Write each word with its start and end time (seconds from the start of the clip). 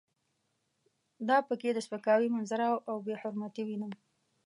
دا 1.27 1.37
په 1.47 1.53
کې 1.61 1.69
د 1.73 1.79
سپکاوي 1.85 2.27
منظره 2.35 2.67
او 2.89 2.95
بې 3.05 3.13
حرمتي 3.21 3.63
وینم. 3.65 3.91